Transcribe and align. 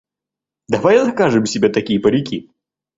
Давай 0.67 0.97
закажем 1.05 1.45
себе 1.45 1.69
такие 1.69 1.99
парики! 1.99 2.49